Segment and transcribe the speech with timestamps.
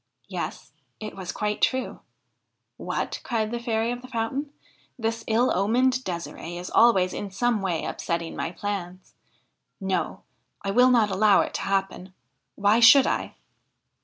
[0.27, 1.99] Yes, it was quite true.'
[2.77, 4.51] What!' cried the Fairy of the Fountain,'
[4.97, 9.13] this ill omened De"siree is always in some way upsetting my plans.
[9.79, 10.23] No!
[10.63, 12.15] I will not allow it to happen:
[12.55, 13.35] why should I